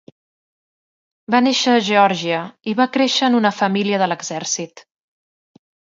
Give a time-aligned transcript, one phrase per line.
[1.35, 2.39] Va néixer a Geòrgia
[2.71, 4.87] i va créixer en una família de l'exèrcit.